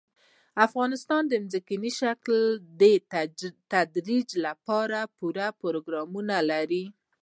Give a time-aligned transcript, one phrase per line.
[0.67, 2.33] افغانستان د ځمکني شکل
[2.81, 2.83] د
[3.83, 6.85] ترویج لپاره پوره پروګرامونه لري.